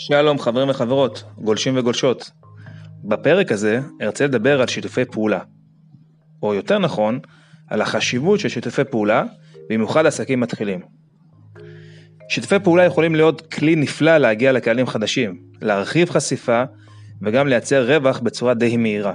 [0.00, 2.30] שלום חברים וחברות, גולשים וגולשות.
[3.04, 5.38] בפרק הזה ארצה לדבר על שיתופי פעולה.
[6.42, 7.18] או יותר נכון,
[7.66, 9.24] על החשיבות של שיתופי פעולה,
[9.70, 10.80] במיוחד עסקים מתחילים.
[12.28, 16.62] שיתופי פעולה יכולים להיות כלי נפלא להגיע לקהלים חדשים, להרחיב חשיפה
[17.22, 19.14] וגם לייצר רווח בצורה די מהירה.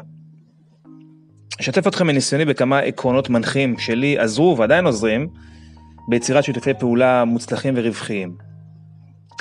[1.61, 5.27] אשתף אתכם מניסיוני בכמה עקרונות מנחים שלי עזרו ועדיין עוזרים
[6.09, 8.52] ביצירת שיתופי פעולה מוצלחים ורווחיים.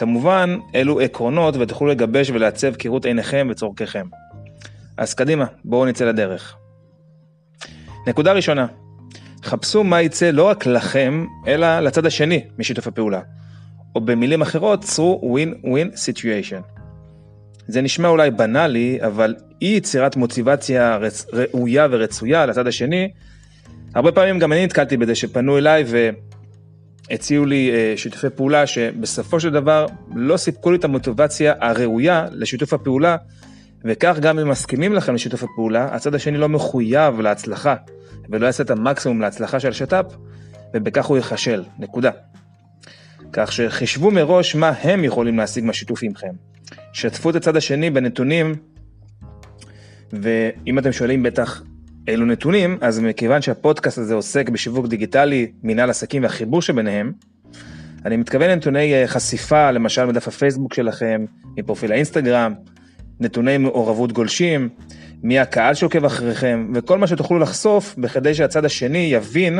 [0.02, 4.06] כמובן, אלו עקרונות ותוכלו לגבש ולעצב כראות עיניכם וצורכיכם.
[4.96, 6.56] אז קדימה, בואו נצא לדרך.
[8.06, 8.66] נקודה ראשונה,
[9.42, 13.20] חפשו מה יצא לא רק לכם, אלא לצד השני משיתוף הפעולה.
[13.94, 16.78] או במילים אחרות, צרו win-win situation.
[17.68, 21.26] זה נשמע אולי בנאלי, אבל אי יצירת מוטיבציה רצ...
[21.32, 23.10] ראויה ורצויה לצד השני,
[23.94, 25.84] הרבה פעמים גם אני נתקלתי בזה שפנו אליי
[27.12, 32.72] והציעו לי אה, שיתופי פעולה שבסופו של דבר לא סיפקו לי את המוטיבציה הראויה לשיתוף
[32.72, 33.16] הפעולה,
[33.84, 37.74] וכך גם אם מסכימים לכם לשיתוף הפעולה, הצד השני לא מחויב להצלחה,
[38.30, 40.04] ולא יעשה את המקסימום להצלחה של השת"פ,
[40.74, 42.10] ובכך הוא ייכשל, נקודה.
[43.32, 46.32] כך שחישבו מראש מה הם יכולים להשיג מהשיתוף עמכם.
[46.92, 48.54] שתפו את הצד השני בנתונים,
[50.12, 51.62] ואם אתם שואלים בטח
[52.08, 57.12] אילו נתונים, אז מכיוון שהפודקאסט הזה עוסק בשיווק דיגיטלי, מנהל עסקים והחיבור שביניהם,
[58.04, 61.24] אני מתכוון לנתוני אה, חשיפה, למשל מדף הפייסבוק שלכם,
[61.56, 62.54] מפרופיל האינסטגרם,
[63.20, 64.68] נתוני מעורבות גולשים,
[65.22, 69.58] מי הקהל שעוקב אחריכם, וכל מה שתוכלו לחשוף בכדי שהצד השני יבין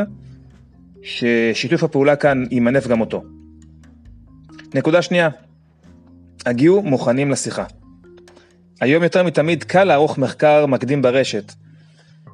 [1.03, 3.23] ששיתוף הפעולה כאן ימנף גם אותו.
[4.75, 5.29] נקודה שנייה,
[6.47, 7.65] הגיעו מוכנים לשיחה.
[8.81, 11.53] היום יותר מתמיד קל לערוך מחקר מקדים ברשת,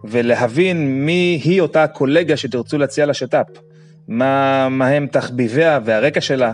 [0.04, 3.46] ולהבין מי היא אותה קולגה שתרצו להציע לשת"פ,
[4.08, 6.52] מה, מה הם תחביביה והרקע שלה,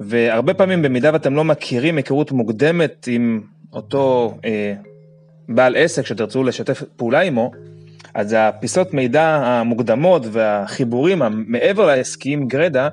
[0.00, 3.40] והרבה פעמים במידה ואתם לא מכירים היכרות מוקדמת עם
[3.72, 4.74] אותו אה,
[5.48, 7.50] בעל עסק שתרצו לשתף פעולה עמו,
[8.14, 12.88] אז הפיסות מידע המוקדמות והחיבורים המעבר לעסקיים גרדה,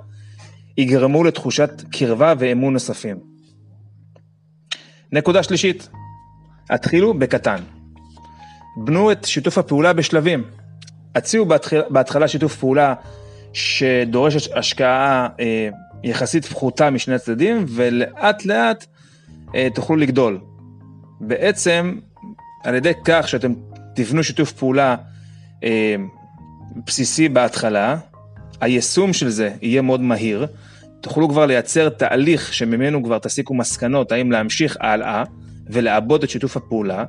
[0.78, 3.18] יגרמו לתחושת קרבה ואמון נוספים.
[5.12, 5.90] נקודה שלישית,
[6.70, 7.75] התחילו בקטן.
[8.78, 10.44] בנו את שיתוף הפעולה בשלבים.
[11.16, 12.94] הציעו בהתחלה, בהתחלה שיתוף פעולה
[13.54, 15.70] שדורש השקעה אה,
[16.04, 18.86] יחסית פחותה משני הצדדים, ולאט לאט
[19.56, 20.40] אה, תוכלו לגדול.
[21.20, 22.00] בעצם,
[22.64, 23.54] על ידי כך שאתם
[23.96, 24.96] תבנו שיתוף פעולה
[25.64, 25.96] אה,
[26.88, 27.98] בסיסי בהתחלה,
[28.62, 30.48] היישום של זה יהיה מאוד מהיר,
[31.02, 35.24] תוכלו כבר לייצר תהליך שממנו כבר תסיקו מסקנות האם להמשיך הלאה
[35.68, 37.06] ולעבוד את שיתוף הפעולה,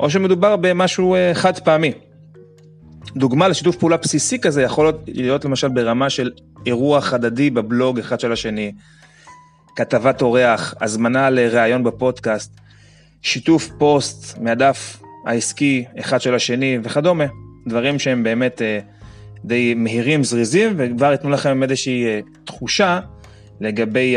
[0.00, 1.92] או שמדובר במשהו אה, חד פעמי.
[3.16, 6.30] דוגמה לשיתוף פעולה בסיסי כזה יכול להיות, למשל ברמה של
[6.66, 8.72] אירוח הדדי בבלוג אחד של השני,
[9.76, 12.60] כתבת אורח, הזמנה לראיון בפודקאסט,
[13.22, 17.24] שיתוף פוסט מהדף העסקי אחד של השני וכדומה,
[17.68, 18.78] דברים שהם באמת אה,
[19.44, 23.00] די מהירים, זריזים, וכבר ייתנו לכם איזושהי אה, תחושה
[23.60, 24.16] לגבי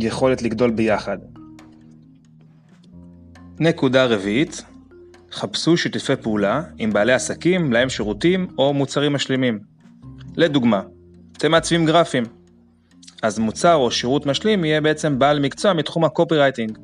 [0.00, 1.18] היכולת לגדול ביחד.
[3.58, 4.62] נקודה רביעית,
[5.32, 9.58] חפשו שיתופי פעולה עם בעלי עסקים, להם שירותים או מוצרים משלימים.
[10.36, 10.82] לדוגמה,
[11.36, 12.24] אתם מעצבים גרפים,
[13.22, 16.78] אז מוצר או שירות משלים יהיה בעצם בעל מקצוע מתחום הקופי רייטינג.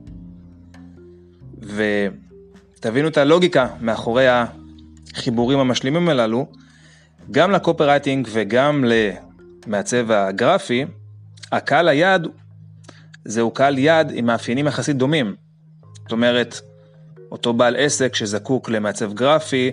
[1.58, 6.46] ותבינו את הלוגיקה מאחורי החיבורים המשלימים הללו,
[7.30, 8.84] גם לקופי רייטינג וגם
[9.66, 10.84] למעצב הגרפי,
[11.52, 12.28] הקהל היעד
[13.24, 15.49] זהו קהל יעד עם מאפיינים יחסית דומים.
[16.10, 16.60] זאת אומרת,
[17.32, 19.72] אותו בעל עסק שזקוק למעצב גרפי,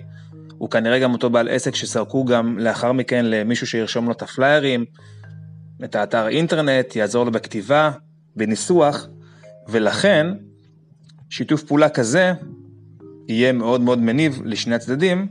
[0.57, 4.85] הוא כנראה גם אותו בעל עסק שסרקו גם לאחר מכן למישהו שירשום לו את הפליירים,
[5.83, 7.91] את האתר האינטרנט, יעזור לו בכתיבה,
[8.35, 9.07] בניסוח,
[9.67, 10.27] ולכן
[11.29, 12.33] שיתוף פעולה כזה
[13.27, 15.27] יהיה מאוד מאוד מניב לשני הצדדים,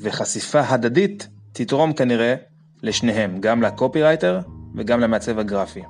[0.00, 2.34] וחשיפה הדדית תתרום כנראה
[2.82, 4.40] לשניהם, גם לקופירייטר
[4.76, 5.82] וגם למעצב הגרפי.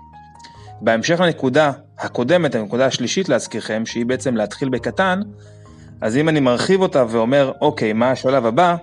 [0.81, 1.72] בהמשך לנקודה
[2.04, 5.20] הקודמת, הנקודה השלישית להזכירכם, שהיא בעצם להתחיל בקטן,
[6.00, 8.76] אז אם אני מרחיב אותה ואומר, אוקיי, מה השלב הבא,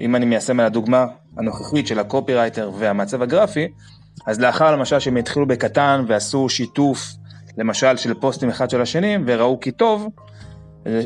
[0.00, 1.06] אם אני מיישם על הדוגמה
[1.36, 3.68] הנוכחית של הקופירייטר והמעצב הגרפי,
[4.26, 7.12] אז לאחר למשל שהם התחילו בקטן ועשו שיתוף,
[7.58, 10.08] למשל של פוסטים אחד של השני, וראו כי טוב,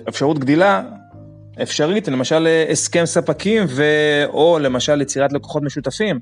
[0.08, 0.82] אפשרות גדילה
[1.62, 3.84] אפשרית, למשל הסכם ספקים ו...
[4.28, 6.20] או למשל יצירת לקוחות משותפים.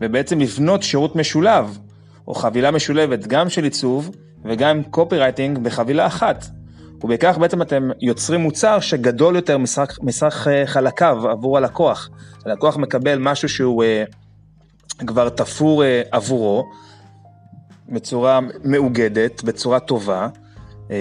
[0.00, 1.78] ובעצם לבנות שירות משולב,
[2.28, 4.10] או חבילה משולבת, גם של עיצוב
[4.44, 6.46] וגם קופירייטינג בחבילה אחת.
[7.04, 9.58] ובכך בעצם אתם יוצרים מוצר שגדול יותר
[10.02, 12.10] מסך, אה, חלקיו עבור הלקוח.
[12.44, 16.64] הלקוח מקבל משהו שהוא uh, כבר תפור uh, עבורו,
[17.88, 20.28] בצורה מאוגדת, בצורה טובה,
[20.90, 20.96] אה,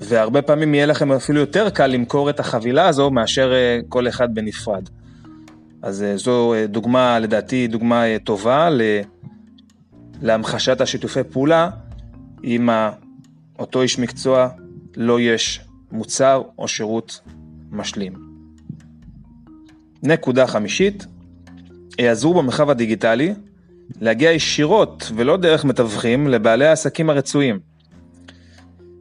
[0.00, 4.34] והרבה פעמים יהיה לכם אפילו יותר קל למכור את החבילה הזו מאשר אה, כל אחד
[4.34, 4.88] בנפרד.
[5.82, 8.68] אז זו דוגמה, לדעתי, דוגמה טובה
[10.22, 11.70] להמחשת השיתופי פעולה
[12.42, 12.68] עם
[13.58, 14.48] אותו איש מקצוע
[14.96, 15.60] לא יש
[15.92, 17.20] מוצר או שירות
[17.70, 18.12] משלים.
[20.02, 21.06] נקודה חמישית,
[21.98, 23.34] היעזרו במרחב הדיגיטלי
[24.00, 27.58] להגיע ישירות ולא דרך מתווכים לבעלי העסקים הרצויים.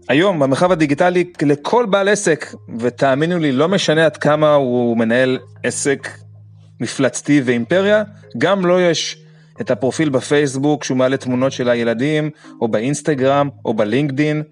[0.09, 6.09] היום במרחב הדיגיטלי לכל בעל עסק, ותאמינו לי, לא משנה עד כמה הוא מנהל עסק
[6.79, 8.03] מפלצתי ואימפריה,
[8.37, 9.24] גם לו לא יש
[9.61, 12.29] את הפרופיל בפייסבוק שהוא מעלה תמונות של הילדים,
[12.61, 14.43] או באינסטגרם, או בלינקדין,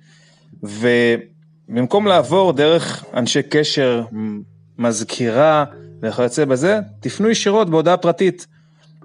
[0.64, 4.04] ובמקום לעבור דרך אנשי קשר,
[4.78, 5.66] מזכירה
[6.02, 8.48] וכיוצא בזה, תפנו ישירות בהודעה פרטית.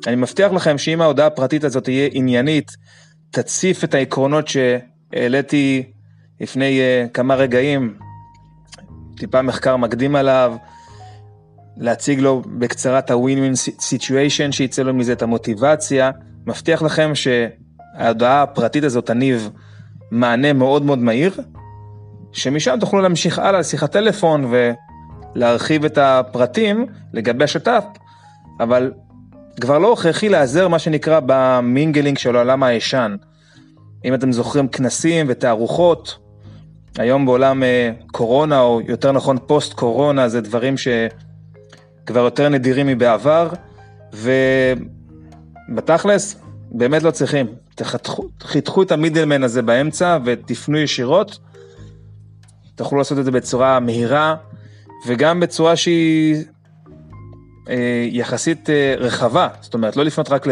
[0.06, 2.70] אני מבטיח לכם שאם ההודעה הפרטית הזאת תהיה עניינית,
[3.30, 5.82] תציף את העקרונות שהעליתי
[6.40, 7.94] לפני uh, כמה רגעים,
[9.16, 10.56] טיפה מחקר מקדים עליו,
[11.80, 16.10] להציג לו בקצרה את ה-win-win situation, שיצא לו מזה את המוטיבציה.
[16.46, 19.50] מבטיח לכם שההודעה הפרטית הזאת תניב
[20.10, 21.32] מענה מאוד מאוד מהיר,
[22.32, 24.52] שמשם תוכלו להמשיך הלאה לשיחת טלפון
[25.34, 27.84] ולהרחיב את הפרטים לגבי השת"פ,
[28.60, 28.92] אבל
[29.60, 33.16] כבר לא הכרחי להיעזר מה שנקרא במינגלינג של העולם הישן.
[34.04, 36.18] אם אתם זוכרים כנסים ותערוכות,
[36.98, 40.74] היום בעולם אה, קורונה, או יותר נכון פוסט קורונה, זה דברים
[42.08, 43.48] שכבר יותר נדירים מבעבר,
[45.68, 46.36] ובתכלס,
[46.70, 47.46] באמת לא צריכים.
[48.38, 51.38] תחתכו את המידלמן הזה באמצע ותפנו ישירות.
[52.74, 54.36] תוכלו לעשות את זה בצורה מהירה,
[55.06, 56.44] וגם בצורה שהיא
[57.68, 60.46] אה, יחסית אה, רחבה, זאת אומרת, לא לפנות רק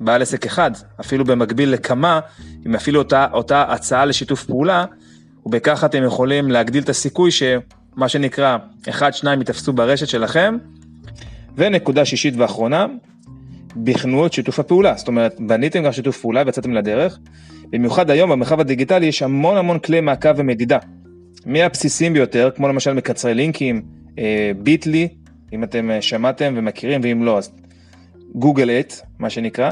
[0.00, 2.20] לבעל עסק אחד, אפילו במקביל לכמה,
[2.66, 4.84] אם אפילו אותה, אותה הצעה לשיתוף פעולה,
[5.46, 7.30] ובכך אתם יכולים להגדיל את הסיכוי
[7.94, 8.56] שמה שנקרא,
[8.88, 10.56] אחד, שניים יתפסו ברשת שלכם.
[11.56, 12.86] ונקודה שישית ואחרונה,
[13.84, 17.18] בחנו את שיתוף הפעולה, זאת אומרת, בניתם גם שיתוף פעולה ויצאתם לדרך.
[17.70, 20.78] במיוחד היום במרחב הדיגיטלי יש המון המון כלי מעקב ומדידה.
[21.46, 23.82] מהבסיסים ביותר, כמו למשל מקצרי לינקים,
[24.18, 25.08] אה, ביטלי,
[25.52, 27.52] אם אתם אה, שמעתם ומכירים, ואם לא, אז
[28.34, 29.70] גוגל את, מה שנקרא,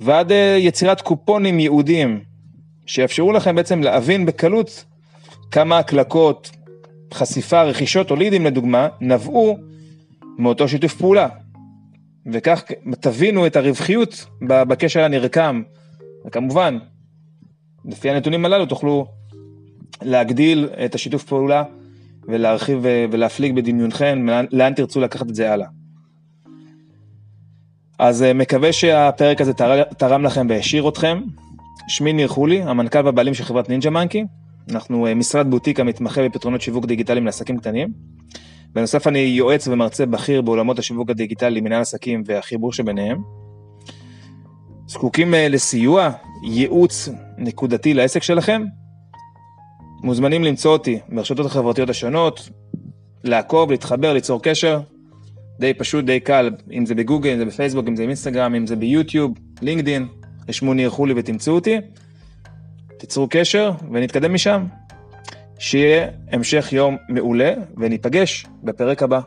[0.00, 2.20] ועד אה, יצירת קופונים ייעודיים,
[2.86, 4.84] שיאפשרו לכם בעצם להבין בקלות
[5.50, 6.50] כמה הקלקות,
[7.16, 9.58] חשיפה, רכישות או לידים לדוגמה, נבעו
[10.38, 11.28] מאותו שיתוף פעולה.
[12.32, 12.62] וכך
[13.00, 15.62] תבינו את הרווחיות בקשר הנרקם.
[16.26, 16.78] וכמובן,
[17.84, 19.06] לפי הנתונים הללו תוכלו
[20.02, 21.62] להגדיל את השיתוף פעולה
[22.28, 22.78] ולהרחיב
[23.10, 25.66] ולהפליג בדמיונכם לאן תרצו לקחת את זה הלאה.
[27.98, 29.52] אז אה, מקווה שהפרק הזה
[29.98, 31.20] תרם לכם והשאיר אתכם.
[31.88, 34.24] שמי ניר חולי, המנכ"ל והבעלים של חברת נינג'ה מנקי.
[34.70, 37.88] אנחנו אה, משרד בוטיק המתמחה בפתרונות שיווק דיגיטליים לעסקים קטנים.
[38.72, 43.22] בנוסף אני יועץ ומרצה בכיר בעולמות השיווק הדיגיטלי, מנהל עסקים והחיבור שביניהם.
[44.88, 46.10] זקוקים אה, לסיוע,
[46.44, 47.08] ייעוץ
[47.38, 48.62] נקודתי לעסק שלכם?
[50.02, 52.50] מוזמנים למצוא אותי ברשתות החברתיות השונות,
[53.24, 54.80] לעקוב, להתחבר, ליצור קשר.
[55.60, 58.76] די פשוט, די קל, אם זה בגוגל, אם זה בפייסבוק, אם זה באינסטגרם, אם זה
[58.76, 59.32] ביוטיוב,
[59.62, 60.06] לינקדין,
[60.48, 61.76] רשמו ניר חולי ותמצאו אותי.
[62.98, 64.66] תיצרו קשר ונתקדם משם.
[65.58, 69.20] שיהיה המשך יום מעולה וניפגש בפרק הבא.